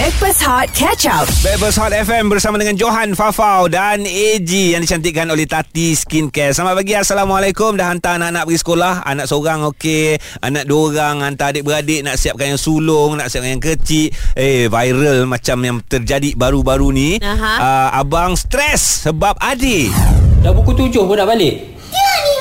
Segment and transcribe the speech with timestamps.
[0.00, 1.28] Backpass Hot Catch Up.
[1.44, 6.56] Bebas Hot FM bersama dengan Johan Fafau dan AG yang dicantikkan oleh Tati Skincare.
[6.56, 7.76] Selamat pagi, Assalamualaikum.
[7.76, 9.04] Dah hantar anak-anak pergi sekolah.
[9.04, 13.60] Anak seorang okey, anak dua orang, hantar adik-beradik nak siapkan yang sulung, nak siapkan yang
[13.60, 14.08] kecil.
[14.40, 17.10] Eh, viral macam yang terjadi baru-baru ni.
[17.20, 17.52] Aha.
[17.60, 19.92] Uh, abang stres sebab adik.
[20.40, 21.60] Dah buku tujuh pun dah balik
[21.92, 22.39] Dia ni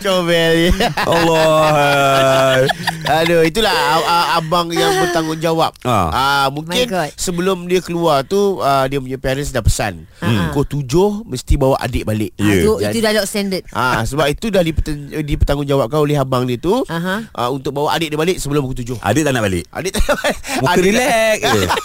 [0.00, 0.84] Comel ni.
[1.06, 2.66] Allah.
[3.04, 5.72] Aduh, itulah a- abang yang bertanggungjawab.
[5.82, 6.08] Ah.
[6.08, 10.06] Ah, mungkin sebelum dia keluar tu ah, dia punya parents dah pesan.
[10.20, 12.30] Pukul tujuh mesti bawa adik balik.
[12.36, 12.52] Ya.
[12.56, 13.62] Itu, itu dah dok standard.
[13.70, 14.62] Ah, sebab itu dah
[15.18, 17.26] dipertanggungjawabkan oleh abang dia tu Aha.
[17.30, 18.96] ah, untuk bawa adik dia balik sebelum pukul tujuh.
[18.98, 19.64] Adik tak nak balik.
[19.70, 20.04] Adik tak
[20.58, 21.62] Muka adik relax je.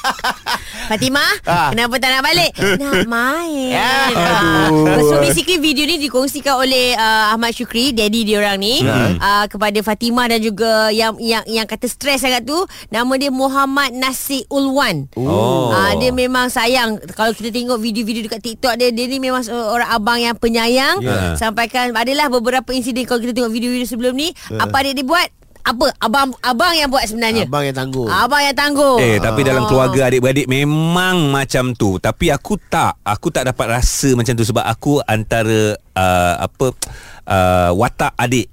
[0.88, 1.70] Fatimah, Ah.
[1.70, 2.52] kenapa tak nak balik?
[2.78, 3.70] nak main.
[3.70, 3.92] Ya.
[4.08, 5.04] Aduh.
[5.04, 9.76] So basically video ni dikongsikan oleh uh, Ahmad Syukri, daddy dia orang ni, uh, kepada
[9.82, 12.60] Fatimah dan juga yang yang yang kata stres sangat tu,
[12.92, 15.08] nama dia Muhammad Nasi Ulwan.
[15.16, 15.72] Oh.
[15.72, 19.88] Ah, dia memang sayang Kalau kita tengok video-video dekat TikTok dia Dia ni memang seorang
[19.88, 21.38] abang yang penyayang Ya.
[21.38, 25.28] Sampaikan Adalah beberapa insiden Kalau kita tengok video-video sebelum ni Apa adik dia buat
[25.62, 28.08] Apa Abang abang yang buat sebenarnya Abang yang tangguh.
[28.10, 32.02] Abang yang tangguh Eh tapi dalam keluarga adik-beradik memang macam tu.
[32.02, 36.66] Tapi aku tak, aku tak dapat rasa macam tu sebab aku antara uh, apa
[37.28, 38.48] uh, watak adik.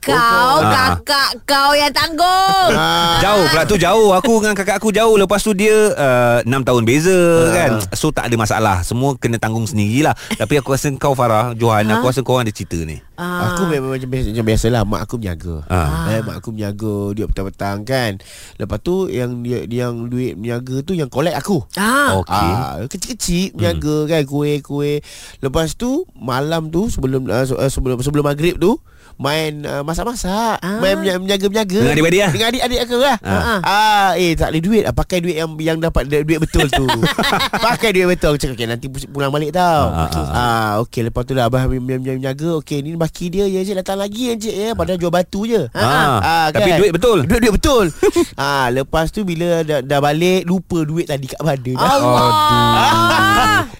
[0.00, 0.96] Kau Ah.
[0.96, 2.72] kakak kau yang tangguh.
[2.72, 3.20] Ah.
[3.20, 4.16] Jauh pula tu jauh.
[4.16, 5.20] Aku dengan kakak aku jauh.
[5.20, 7.18] Lepas tu dia uh, 6 tahun beza
[7.52, 7.70] kan?
[7.92, 8.80] So tak ada masalah.
[8.80, 10.16] Semua kena tanggung sendirilah.
[10.34, 13.52] Tapi aku rasa kau Farah Johan Aku rasa kau orang ada cerita ni Ah.
[13.52, 16.08] Aku memang macam biasa, macam biasalah Mak aku menjaga Ah.
[16.08, 18.12] eh, Mak aku menjaga Dia petang-petang kan
[18.56, 22.16] Lepas tu Yang dia yang duit menjaga tu Yang collect aku Ah.
[22.16, 24.08] Okey Ah, kecil-kecil menjaga hmm.
[24.08, 24.98] kan kuih-kuih.
[25.38, 28.80] Lepas tu malam tu sebelum uh, se- sebelum sebelum maghrib tu
[29.16, 30.80] main uh, masak-masak, Ah.
[30.80, 31.76] main menja- menjaga-menjaga.
[31.78, 32.32] Dengan adik-beradik lah?
[32.32, 33.16] Dengan adik-adik aku lah.
[33.20, 33.58] Ah.
[33.60, 34.08] Ah.
[34.14, 36.86] eh tak ada duit, ah, pakai duit yang yang dapat du- duit betul tu.
[37.66, 38.32] pakai duit betul.
[38.32, 39.90] Aku cakap okay, nanti pu- pulang balik tau.
[39.90, 42.50] Ah, ah, Ah, okey lepas tu lah abah menja- menja- menjaga.
[42.58, 45.66] Okey ni baki dia ya cik datang lagi ya cik ya padahal jual batu je.
[45.74, 47.90] Ah, Tapi duit betul Duit duit betul.
[48.38, 51.74] ah lepas tu bila dah, dah balik lupa duit tadi kat badan.
[51.74, 52.30] Allah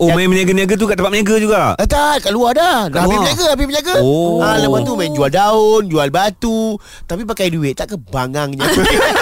[0.01, 2.89] Oh main meniaga-niaga tu Kat tempat meniaga juga Ah, tak, kat luar dah.
[2.89, 3.23] Dah habis luar?
[3.23, 3.95] berniaga, habis berniaga.
[4.01, 4.41] Oh.
[4.41, 6.75] Ah, lepas tu main jual daun, jual batu.
[7.05, 8.65] Tapi pakai duit, tak ke bangangnya.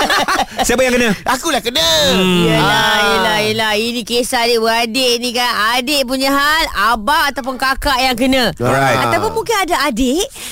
[0.66, 1.10] Siapa yang kena?
[1.26, 1.82] Akulah kena.
[2.14, 6.64] Yelah, yelah, yelah Ini kisah adik beradik ni kan Adik punya hal
[6.94, 9.06] Abang ataupun kakak yang kena Alright.
[9.06, 9.97] Ataupun mungkin ada adik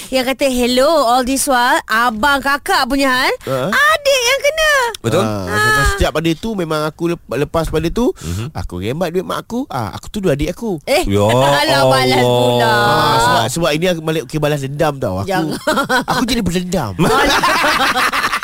[0.08, 3.70] Yang kata hello all this while Abang kakak punya hal Ah.
[3.70, 5.22] Adik yang kena Betul?
[5.22, 8.48] Ah, sebab setiap pada tu memang aku lep- lepas pada tu mm-hmm.
[8.52, 11.22] aku rembat duit mak aku ah aku tuduh adik aku Eh Ya
[11.62, 12.38] Alah balas Allah.
[12.42, 15.58] pula ah, sebab sebab ini aku balik okay, balas dendam tau aku Jangan.
[16.04, 16.92] aku jadi berdendam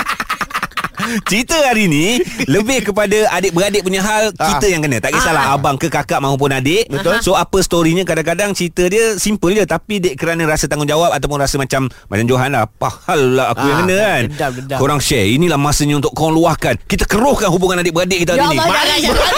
[1.28, 4.98] Cerita hari ni Lebih kepada adik-beradik punya hal Kita yang kena.
[4.98, 6.86] Tak kisahlah abang ke kakak maupun adik.
[6.86, 7.18] Betul.
[7.20, 8.02] So apa storynya?
[8.02, 9.62] Kadang-kadang cerita dia Simple je.
[9.64, 13.62] Tapi dek kerana rasa tanggungjawab Ataupun rasa macam Macam Johan lah Apa hal lah aku
[13.62, 14.22] yang Ah, kena kan.
[14.28, 14.78] dendam, dendam.
[14.78, 15.24] Korang share.
[15.28, 16.74] Inilah masanya untuk korang luahkan.
[16.82, 18.58] Kita keruhkan hubungan adik-beradik kita Ya hari ni.
[18.58, 19.34] Allah jangan jangan.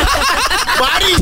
[0.82, 1.12] Mari.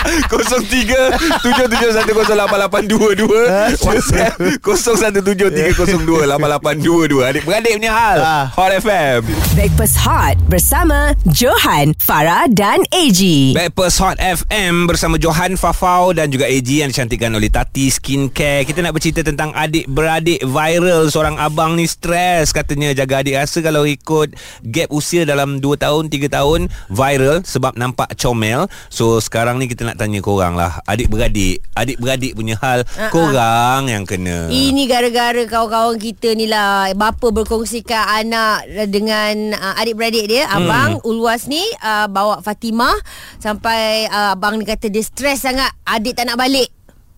[0.00, 8.18] 03 77108822 WhatsApp 0173028822 Adik-beradik punya hal.
[8.18, 8.48] Ah.
[8.60, 9.24] Hot FM
[9.56, 13.16] Backpass Hot bersama Johan, Farah dan AG.
[13.56, 18.68] Backpast Hot FM bersama Johan Fafau dan juga AG yang dicantikkan oleh Tati Skincare.
[18.68, 21.08] Kita nak bercerita tentang adik-beradik viral.
[21.08, 24.36] Seorang abang ni stres katanya jaga adik rasa kalau ikut
[24.68, 28.68] gap usia dalam 2 tahun, 3 tahun viral sebab nampak comel.
[28.92, 30.84] So sekarang ni kita nak tanya korang lah.
[30.84, 34.52] Adik-beradik, adik-beradik punya hal Ah, korang yang kena.
[34.52, 38.49] Ini gara-gara kawan-kawan kita ni lah Bapa berkongsikan anak
[38.88, 42.94] dengan uh, adik-beradik dia Abang Ulwas ni uh, bawa Fatimah
[43.38, 46.70] Sampai uh, abang ni kata dia stres sangat Adik tak nak balik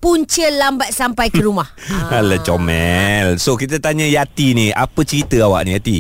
[0.02, 1.70] Punca lambat sampai ke rumah
[2.14, 3.38] Alah comel.
[3.38, 5.98] So kita tanya Yati ni, apa cerita awak ni Yati?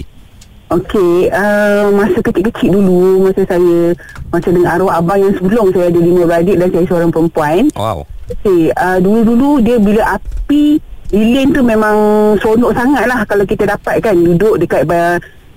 [0.72, 3.92] Okey, uh, masa kecil-kecil dulu, masa saya,
[4.32, 7.68] masa dengan arwah abang yang sebelum saya ada lima beradik dan saya seorang perempuan.
[7.76, 8.08] Wow.
[8.32, 10.80] Okey, uh, dulu-dulu dia bila api
[11.12, 11.96] lilin tu memang
[12.40, 14.88] seronok sangat lah kalau kita dapat kan duduk dekat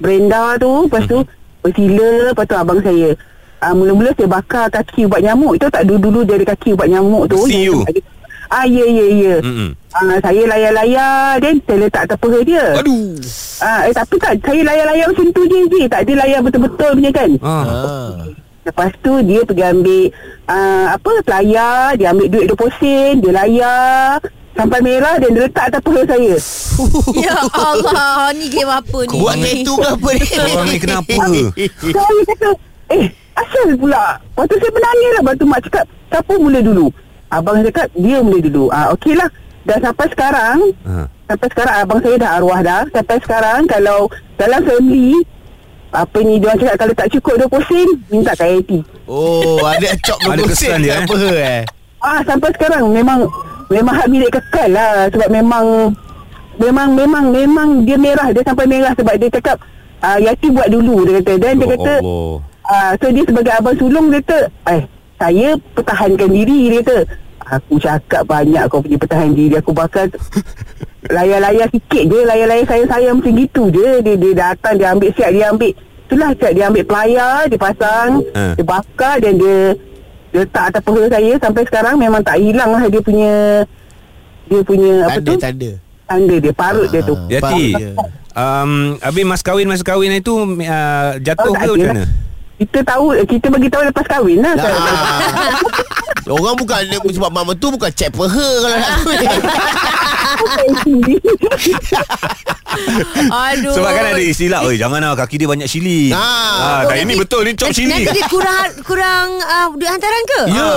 [0.04, 1.24] berenda tu, lepas tu
[1.64, 3.16] bersila, lepas tu abang saya.
[3.64, 5.56] Uh, mula-mula saya bakar kaki ubat nyamuk.
[5.56, 7.40] Itu tak dulu-dulu dia ada kaki ubat nyamuk tu.
[7.48, 7.82] See you.
[8.46, 9.36] Ah, ya, ya, ya.
[9.90, 12.66] Ah, saya layar-layar, then saya letak atas peha dia.
[12.78, 13.18] Aduh.
[13.58, 15.82] Ah, eh, tapi tak saya layar-layar macam tu je je.
[15.90, 17.30] Tak ada layar betul-betul punya kan.
[17.42, 17.66] Ah.
[17.66, 18.10] ah.
[18.66, 20.04] Lepas tu dia pergi ambil
[20.50, 24.18] uh, apa pelayar, dia ambil duit 20 sen, dia layar
[24.56, 26.36] sampai merah dan dia letak atas peha saya.
[27.26, 31.16] Ya Allah Ni game apa ni Buat tattoo ke apa ni Orang ni kenapa?
[31.80, 32.50] Saya kata,
[32.92, 33.06] eh
[33.36, 34.20] asal pula.
[34.20, 35.22] Lepas tu saya menangis lah.
[35.22, 36.88] Lepas tu mak cakap, siapa mula dulu?
[37.28, 38.64] Abang cakap, dia mula dulu.
[38.72, 39.30] Ah, Okey lah.
[39.66, 41.10] Dan sampai sekarang, Ha.
[41.26, 42.82] sampai sekarang abang saya dah arwah dah.
[42.94, 45.20] Sampai sekarang kalau dalam family,
[45.92, 48.72] apa ni dia orang cakap kalau tak cukup 20 sen, minta KIT.
[49.08, 51.06] Oh ada cop Ada kesan dia, eh?
[51.06, 51.62] Apa eh
[52.02, 53.26] Ah sampai sekarang memang
[53.68, 55.66] memang hak milik kekal lah sebab memang
[56.56, 59.58] memang memang memang dia merah dia sampai merah sebab dia cakap
[60.00, 62.34] ah, Yati buat dulu dia kata dan dia Ya kata Allah.
[62.64, 64.40] ah, so dia sebagai abang sulung dia kata
[64.70, 64.82] eh
[65.16, 66.98] saya pertahankan diri dia kata
[67.46, 70.06] aku cakap banyak kau punya pertahan diri aku bakal
[71.08, 75.46] layar-layar sikit je layar-layar sayang-sayang macam gitu je dia, dia datang dia ambil siap dia
[75.48, 75.72] ambil
[76.02, 78.44] itulah siap dia ambil pelayar dia pasang Ha.
[78.54, 79.58] dia bakar dan dia
[80.36, 83.34] letak atas peha saya sampai sekarang memang tak hilang lah dia punya
[84.46, 85.72] dia punya apa Tanda tu tanda
[86.06, 87.90] tanda dia parut dia tu Yati Faham je.
[88.36, 91.98] um, Habis mas kahwin Mas kahwin itu uh, Jatuh Oh, ke macam mana?
[91.98, 92.10] lah.
[92.56, 95.20] kita tahu kita bagi tahu lepas kahwin lah Ah.
[96.28, 99.18] Orang bukan Sebab mak mentu Bukan cek peha Kalau nak kahwin
[103.32, 103.72] Aduh.
[103.72, 106.84] Sebab kan ada istilah Oi jangan lah kaki dia banyak sili Ah.
[106.84, 110.52] ah, tak, Ini betul Ni cop sili Nanti dia kurang kurang uh, duit hantaran ke?
[110.52, 110.76] Ya.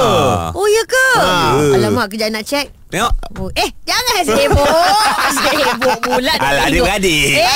[0.54, 1.08] Oh ya ke?
[1.18, 1.58] Ah.
[1.74, 2.70] Alamak kejap nak check.
[2.88, 3.12] Tengok.
[3.36, 4.64] Oh, eh jangan sibuk.
[5.44, 7.36] Sibuk pula Alah adik-beradik.
[7.36, 7.44] Eh.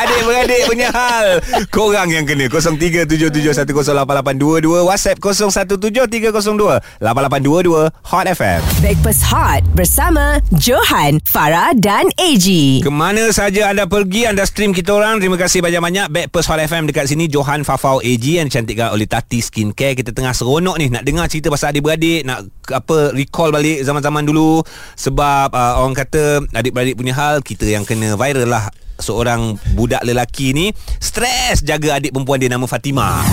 [0.00, 1.44] Adik-beradik punya hal.
[1.68, 2.48] Korang yang kena.
[2.48, 10.19] 0377108822 WhatsApp 0173028822 Hot FM Breakfast Hot bersama
[10.60, 12.46] Johan, Farah dan AG.
[12.84, 15.22] Kemana saja anda pergi Anda stream kita orang.
[15.22, 16.12] Terima kasih banyak-banyak.
[16.12, 19.96] Backpast Hot FM dekat sini Johan Fafau AG Yang dicantikkan oleh Tati Skincare.
[19.96, 24.60] Kita tengah seronok ni Nak dengar cerita pasal adik-beradik Nak apa recall balik zaman-zaman dulu.
[24.98, 28.68] Sebab uh, orang kata Adik-beradik punya hal Kita yang kena viral lah
[29.00, 30.68] Seorang budak lelaki ni.
[31.00, 33.24] Stres jaga adik perempuan dia nama Fatimah.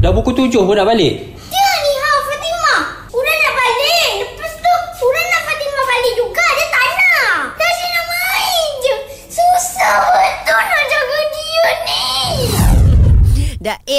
[0.00, 1.36] Dah buku tujuh pun dah balik?
[1.52, 1.63] Dia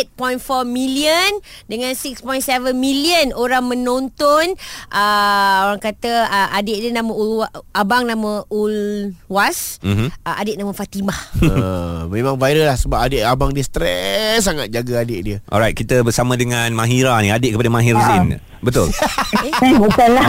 [0.03, 1.29] 8.4 million
[1.65, 2.43] dengan 6.7
[2.73, 4.51] million orang menonton.
[4.89, 10.11] Uh, orang kata uh, adik dia nama Ul, abang nama Ulwas, Mhm.
[10.11, 11.19] uh, adik nama Fatimah.
[11.41, 16.01] Ah, Memang viral lah Sebab adik abang dia stres Sangat jaga adik dia Alright kita
[16.01, 18.89] bersama dengan Mahira ni Adik kepada Mahir Zain Betul?
[19.45, 20.25] eh bukanlah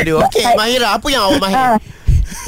[0.00, 1.66] Aduh Okey Mahira Apa yang awak mahir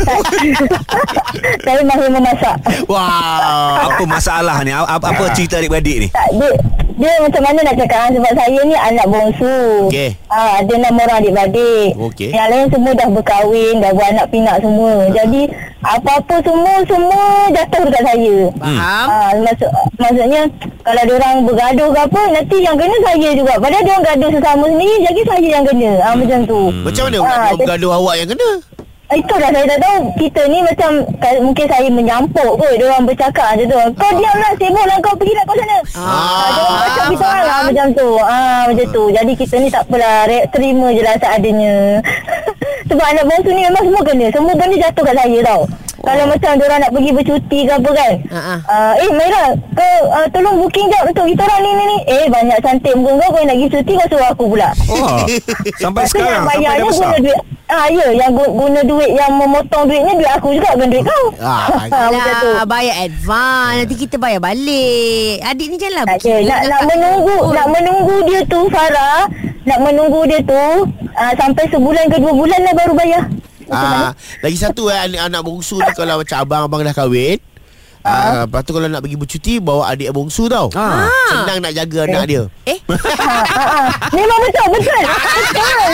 [1.64, 2.56] saya mahir memasak.
[2.86, 4.70] Wah Apa masalah ni?
[4.70, 6.08] Apa, apa cerita adik-beradik ni?
[6.10, 6.50] Tak, dia,
[6.94, 9.56] dia macam mana nak cakap ah, Sebab saya ni anak bongsu.
[9.88, 10.10] Okey.
[10.28, 11.88] ah, Ada enam orang adik-beradik.
[11.96, 12.30] Okey.
[12.30, 14.92] Yang lain semua dah berkahwin Dah beranak pinak semua.
[15.10, 15.42] Jadi
[15.80, 18.36] Apa-apa semua Semua jatuh dekat saya.
[18.54, 19.06] Faham?
[19.08, 20.42] Ah, maksud, maksudnya
[20.80, 23.54] Kalau orang bergaduh ke apa Nanti yang kena saya juga.
[23.58, 25.92] Padahal dia orang gaduh sesama sendiri Jadi saya yang kena.
[26.00, 26.60] Ah, Macam tu.
[26.82, 28.50] Macam mana Ah, ah, dia- Bergaduh awak yang kena
[29.04, 30.90] Itu dah saya tak tahu Kita ni macam
[31.44, 33.78] Mungkin saya menyampuk kot Dia orang bercakap macam tu.
[33.94, 35.78] Kau diam lah Sibuk lah kau Pergi lah kau sana.
[35.94, 38.08] Ah, Dia orang macam kita orang lah Macam tu.
[38.18, 39.02] Ah, Macam tu.
[39.12, 41.74] Jadi kita ni tak apalah re- Terima je lah seadanya.
[42.88, 44.26] Sebab anak bongsu ni memang semua kena.
[44.28, 45.60] Semua benda jatuh kat saya tau
[46.04, 48.54] Kalau macam orang nak pergi bercuti ke apa kan Ha, ha.
[48.64, 52.24] uh, Eh Maira Kau uh, tolong booking jap Untuk kita orang ni ni ni Eh
[52.26, 55.16] banyak cantik muka kau Kau nak pergi cuti Kau suruh aku pula Oh,
[55.82, 58.80] sampai Lepas sekarang yang Sampai dah bayarnya besar guna duit Ah ya, yang gu- guna
[58.84, 61.24] duit yang memotong duitnya duit aku juga bukan duit kau.
[61.40, 61.64] Ah,
[61.96, 62.48] Ah, macam tu.
[62.52, 66.34] Lah, bayar advance Nanti kita bayar balik Adik ni Tak ada.
[66.44, 69.24] Nak, nak menunggu nak menunggu dia tu Farah,
[69.64, 70.62] nak menunggu dia tu
[71.14, 73.22] ah, sampai sebulan ke dua bulan lah baru bayar.
[73.66, 77.38] Ah, lagi satu eh anak, anak bongsu ni kalau macam abang-abang dah kahwin,
[78.00, 80.68] ah, lepas tu kalau nak pergi bercuti bawa adik bongsu tau.
[80.72, 81.08] Ah.
[81.26, 82.42] Senang nak jaga anak dia.
[82.64, 82.78] Eh.
[84.14, 85.02] Memang betul, betul.
[85.54, 85.92] Betul.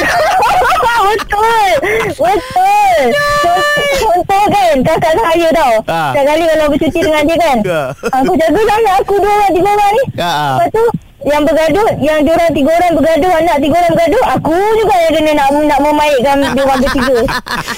[1.01, 1.71] betul.
[2.13, 3.01] Betul.
[3.41, 5.75] Contoh- Contoh kan kakak saya tau.
[5.83, 7.57] Setiap kali kalau bercuti dengan dia kan.
[7.61, 7.83] Ya.
[8.13, 10.05] Aku jaga sangat aku dua orang, tiga orang ni.
[10.17, 10.55] Ah.
[10.57, 10.85] Lepas tu
[11.21, 15.33] yang bergaduh yang diorang tiga orang bergaduh anak tiga orang bergaduh aku juga yang kena
[15.37, 17.19] nak nak memaikkan diorang bertiga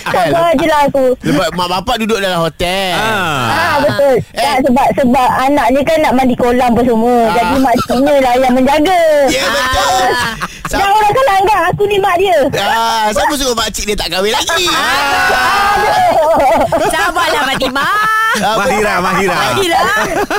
[0.07, 2.99] sabar je lah aku Lepas mak bapak duduk dalam hotel.
[2.99, 3.47] Ah.
[3.49, 4.17] Ah betul.
[4.21, 4.43] Eh.
[4.43, 7.15] Tak, sebab sebab anak ni kan nak mandi kolam apa semua.
[7.15, 7.35] Ah.
[7.39, 7.75] Jadi mak
[8.21, 9.03] lah yang menjaga.
[9.31, 10.09] Ya betul.
[10.75, 14.31] Dah orang kalang dah Aku ni mak dia Ah, siapa suruh makcik dia tak kahwin
[14.31, 14.65] lagi?
[16.89, 19.35] Sabarlah Fatimah Ah, Mahira, Mahira.
[19.53, 19.79] Mahira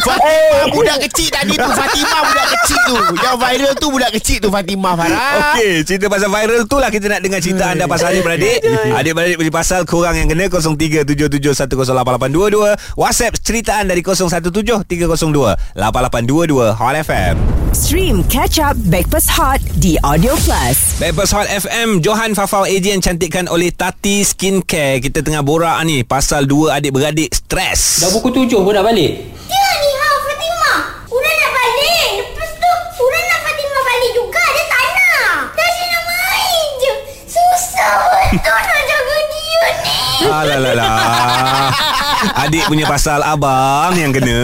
[0.02, 4.48] Fatimah budak kecil tadi tu Fatimah budak kecil tu Yang viral tu budak kecil tu
[4.50, 8.64] Fatimah Farah Okey, cerita pasal viral tu lah kita nak dengar cerita anda pasal adik-beradik.
[8.92, 12.96] Adik-beradik punya pasal korang yang kena 0377108822.
[12.96, 17.36] WhatsApp ceritaan dari 0173028822 Hot FM.
[17.74, 21.04] Stream Catch Up Backpass Hot di Audio Plus.
[21.04, 26.08] Bebas Hot FM Johan Fafau AJ yang cantikkan oleh Tati Skincare Kita tengah borak ni
[26.08, 30.80] Pasal dua adik-beradik stres Dah pukul tujuh pun dah balik Dia ni hao Fatimah.
[31.12, 32.10] Sudah nak balik.
[32.24, 34.44] Lepas tu sudah nak Fatimah balik juga.
[34.48, 35.36] Dia tak nak.
[35.60, 36.94] Dah nak main je.
[37.28, 37.92] Susah
[38.32, 40.00] betul nak jaga dia ni.
[40.24, 41.93] Alalah
[42.36, 44.42] Adik punya pasal abang yang kena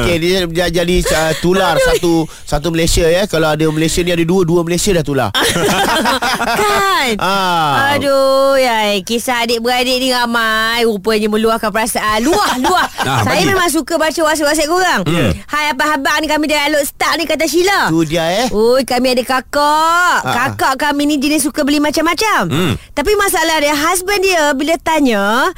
[0.00, 3.24] Okey dia dia jadi uh, tular satu satu Malaysia ya.
[3.24, 5.30] Kalau ada Malaysia ni ada dua, dua Malaysia dah tular.
[6.60, 7.94] Kan ah.
[7.94, 13.48] Aduh ya, Kisah adik-beradik ni ramai Rupanya meluahkan perasaan Luah Luah Ah, Saya bagi.
[13.48, 15.32] memang suka baca whatsapp-whatsapp korang Hmm.
[15.48, 18.46] Hai abang-abang ni Kami dah download start ni Kata Sheila Tu dia eh.
[18.50, 20.18] Oi, kami ada kakak.
[20.20, 22.46] Ah, Kakak kami ni jenis suka beli macam-macam.
[22.46, 22.72] Hmm.
[22.92, 25.48] Tapi masalah dia, husband dia bila tanya,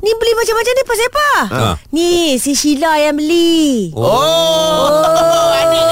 [0.00, 1.28] ni beli macam-macam ni pasal apa?
[1.50, 1.74] Ah.
[1.90, 3.92] Ni, si Sheila yang beli.
[3.92, 5.04] Oh,
[5.52, 5.84] adik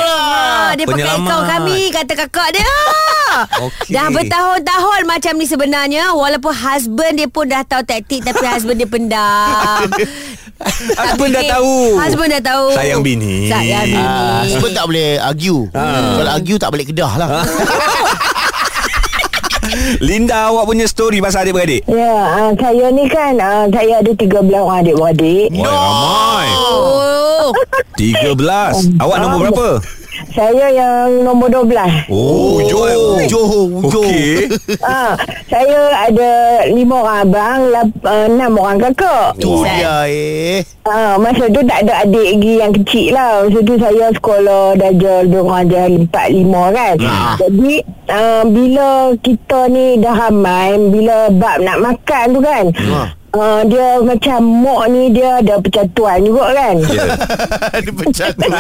[0.69, 2.69] Ah, dia pakai akaun kami Kata kakak dia
[3.59, 3.89] Okey.
[3.89, 8.85] Dah bertahun-tahun macam ni sebenarnya Walaupun husband dia pun dah tahu taktik Tapi husband dia
[8.85, 9.89] pendam
[10.93, 11.97] Husband dah tahu.
[11.97, 13.49] Husband dah tahu Sayang bini.
[13.49, 15.61] Sayang bini Ah, sebab tak boleh argue.
[15.73, 17.29] Kalau argue tak balik kedah lah.
[20.01, 21.83] Linda awak punya story pasal adik-beradik?
[21.89, 25.49] Ya uh, Saya ni kan uh, Saya ada 13 orang adik-beradik.
[25.57, 26.49] Wah ramai.
[26.55, 27.51] Oh.
[27.97, 28.35] 13
[29.01, 29.69] Awak nombor berapa?
[30.33, 33.69] Saya yang nombor 12 Oh Johor, Johor, Johor.
[33.89, 34.49] Okey
[34.85, 35.17] Ah,
[35.49, 36.31] saya ada
[36.69, 39.37] lima orang abang, lap, uh, enam orang kakak.
[39.41, 40.61] Tu dia eh.
[40.85, 43.33] Ah, masa tu tak ada adik lagi yang kecil lah.
[43.45, 46.95] Masa tu saya sekolah darjah dia orang empat lima kan.
[47.05, 47.35] Ah.
[47.41, 47.75] Jadi
[48.09, 48.89] uh, bila
[49.21, 52.65] kita ni dah ramai, bila bab nak makan tu kan.
[52.89, 53.09] Ah.
[53.39, 56.75] Uh, dia macam mok ni dia ada percatuan juga kan.
[57.79, 58.51] Ada pecah tu.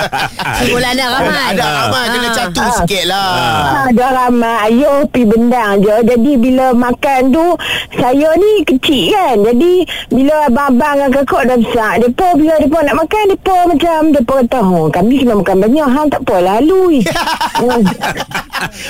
[0.58, 2.35] Sekolah anak ramai Ada ramai kena Ah.
[2.37, 2.70] catu Ah.
[2.76, 3.30] sikit lah.
[3.35, 7.47] Ha, dah ramai Ayuh pi bendang je Jadi bila makan tu
[7.92, 9.73] Saya ni kecil kan Jadi
[10.08, 14.58] Bila abang-abang dengan kakak dah besar Mereka bila mereka nak makan Mereka macam Mereka kata
[14.62, 17.82] oh, Kami kena makan banyak ha, Tak apa lalu hmm.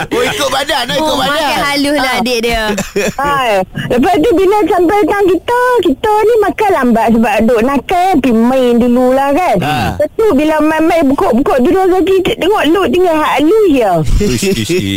[0.09, 1.33] Oh ikut badan lah, ikut Oh, badan.
[1.35, 2.62] makin halus lah adik dia
[3.14, 3.33] ha,
[3.88, 8.73] Lepas tu bila sampai tangan kita Kita ni makan lambat Sebab duk nakal Pergi main
[8.76, 9.75] dulu lah kan Ha.
[9.97, 14.47] Lepas tu bila main-main Bukuk-bukuk dulu lagi Tengok Luk tinggal hak lu je ish.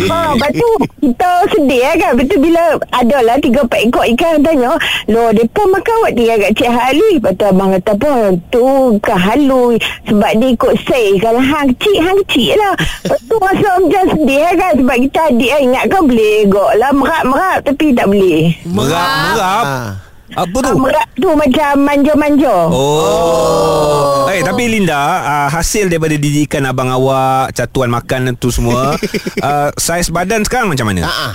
[0.11, 0.69] Ha, lepas tu
[1.01, 2.11] kita sedih lah kan.
[2.13, 4.71] Betul bila adalah tiga empat ekor ikan tanya,
[5.09, 7.13] Loh, mereka makan awak tinggal kat Cik Halui.
[7.17, 8.13] Lepas tu abang kata apa?
[8.50, 8.65] Tu
[9.00, 9.75] ke Halui.
[10.05, 11.05] Sebab dia ikut say.
[11.17, 12.73] Kalau hang kecil, hang kecil lah.
[13.01, 14.73] Lepas tu rasa macam sedih lah kan.
[14.77, 15.61] Sebab kita adik lah.
[15.61, 16.91] Ingatkan boleh gok lah.
[16.91, 18.41] Merap-merap tapi tak boleh.
[18.67, 19.89] Merap Merap Ah.
[20.31, 20.75] Apa tu?
[20.79, 22.55] Merap tu macam manja-manja.
[22.71, 24.31] Oh.
[24.31, 28.95] Eh tapi Linda, uh, hasil daripada didikan abang awak, catuan makan tu semua,
[29.43, 31.03] uh, saiz badan sekarang macam mana?
[31.03, 31.33] Ah, ah.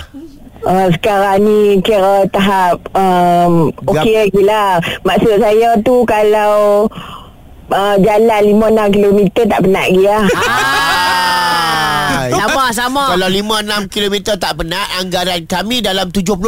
[0.67, 4.81] Uh, sekarang ni kira tahap um, okey lagi lah.
[5.05, 6.89] Maksud saya tu kalau
[7.71, 10.25] uh, jalan 5-6 km tak penat lagi lah.
[10.47, 10.97] Ah.
[12.41, 16.43] Sama sama Kalau 5-6 km tak penat Anggaran kami dalam 70-80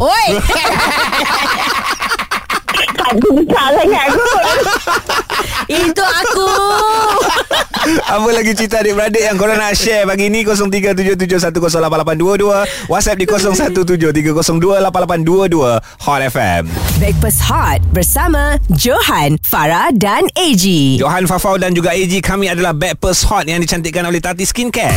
[0.00, 0.26] Oi
[3.00, 4.12] Aku besar sangat.
[4.12, 4.44] Kot.
[5.70, 6.48] Itu aku.
[8.14, 10.44] Apa lagi cerita adik-beradik yang korang nak share pagi ni?
[10.44, 16.68] 0377108822 WhatsApp di 0173028822 Hot FM
[17.00, 20.60] Backpass Hot bersama Johan, Farah dan AG.
[21.00, 24.92] Johan Fafau dan juga AG kami adalah Backpers Hot yang dicantikkan oleh Tati Skincare.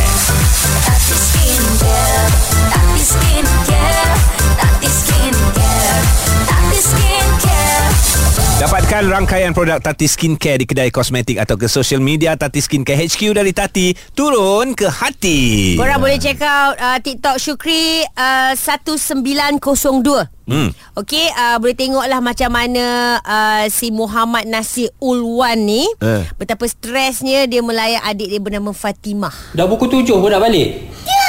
[0.84, 2.28] Tati Skincare,
[2.68, 4.12] Tati Skincare,
[4.60, 5.23] Tati Skincare,
[8.54, 13.34] Dapatkan rangkaian produk Tati Skincare di kedai kosmetik atau ke social media Tati Skincare HQ
[13.34, 15.74] dari Tati turun ke hati.
[15.74, 19.58] Korang boleh check out uh, TikTok Syukri uh, 1902
[20.44, 20.68] Hmm.
[20.92, 26.20] Okey, uh, boleh tengoklah macam mana uh, si Muhammad Nasir Ulwan ni Eh.
[26.36, 29.32] betapa stresnya dia melayan adik dia bernama Fatimah.
[29.56, 31.23] Dah pukul tujuh pun dah balik Dia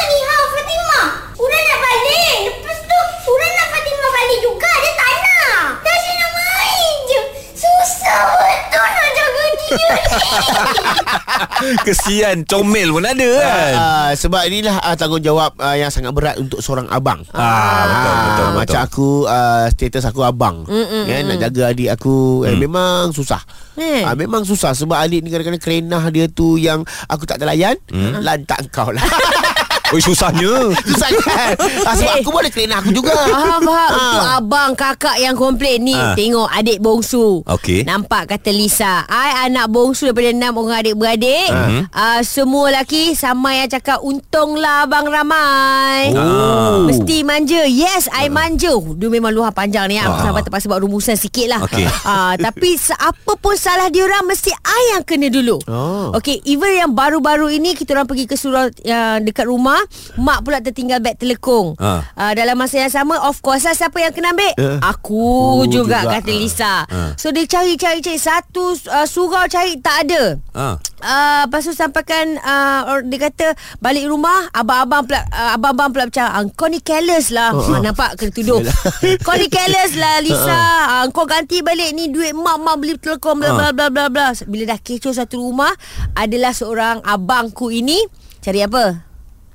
[11.86, 16.62] Kesian Comel pun ada kan Uh, sebab inilah uh, tanggungjawab uh, yang sangat berat untuk
[16.62, 17.26] seorang abang.
[17.34, 18.50] Ah, betul, Ah, betul, betul.
[18.56, 20.64] Macam aku uh, status aku abang.
[20.66, 23.42] Kan nak jaga adik aku eh, memang susah.
[23.76, 24.06] Eh.
[24.06, 27.76] Ah, memang susah sebab adik ni kadang-kadang kerenah dia tu yang aku tak terlayan,
[28.22, 29.04] lantak kau lah.
[29.88, 31.54] Oi susahnya susah kan?
[31.86, 32.20] Ah, sebab Eh.
[32.20, 33.14] aku boleh kerenah aku juga.
[33.14, 34.02] Faham faham Ah.
[34.02, 36.14] Itu abang kakak yang komplain ni Ah.
[36.14, 37.84] Tengok adik bongsu Okey.
[37.84, 41.48] Nampak kata Lisa I anak bongsu daripada enam orang adik-beradik
[41.92, 46.86] uh, Semua lelaki Sama yang cakap Untunglah abang ramai Oh.
[46.86, 50.24] Mesti manja Yes I manja Dia memang luar panjang ni Aku Ah.
[50.26, 51.86] sampai terpaksa buat rumusan sikit lah Okey.
[52.04, 56.10] Ah, Tapi apa pun salah dia orang Mesti I yang kena dulu Oh.
[56.16, 59.78] Okey Even yang baru-baru ini Kita orang pergi ke surau yang Dekat rumah
[60.16, 62.04] Mak pula tertinggal beg telekong Ah.
[62.14, 64.78] uh, Dalam masa yang sama Of course lah Siapa yang kena ambil Eh.
[64.80, 65.18] Aku
[65.56, 66.14] Aku juga, juga.
[66.16, 67.12] Kata Lisa Ah.
[67.16, 70.76] So dia cari-cari-cari Satu uh, surau cari Tak ada ah.
[70.98, 76.04] Uh, lepas tu sampaikan uh, or- Dia kata Balik rumah Abang-abang pula uh, Abang-abang pula
[76.08, 77.78] macam ah, Kau ni careless lah uh.
[77.78, 78.62] Nampak kena tuduh
[79.26, 80.60] Kau ni careless lah Lisa
[80.92, 84.26] uh, Kau ganti balik ni Duit mak Mak beli telekong bla bla bla bla bla
[84.42, 85.70] Bila dah kecoh satu rumah
[86.14, 88.02] Adalah seorang abangku ini
[88.40, 89.05] Cari apa?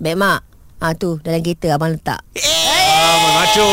[0.01, 0.41] Beg mak
[0.81, 2.25] Ah tu dalam kereta abang letak.
[2.41, 3.69] ah Mengacu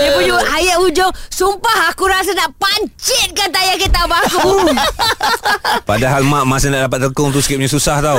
[0.00, 4.72] Dia punya ayat hujung Sumpah aku rasa nak pancitkan tayar kereta abang aku
[5.90, 8.16] Padahal mak masa nak dapat telekung tu sikit punya susah tau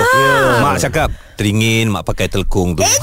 [0.61, 2.85] Mak cakap Teringin mak pakai telekung tu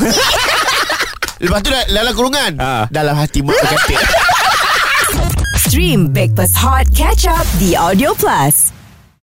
[1.36, 2.56] Lepas tu dah- dalam kurungan.
[2.56, 2.88] Ah.
[2.88, 3.96] Dalam hati mak dia kata.
[5.60, 8.72] Stream Breakfast Hot Catch Up The Audio Plus.